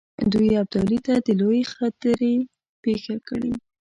دوی 0.33 0.51
ابدالي 0.61 0.97
ته 1.05 1.13
د 1.25 1.27
لویې 1.39 1.63
خطرې 1.73 2.33
پېښه 2.83 3.15
کړي. 3.27 3.51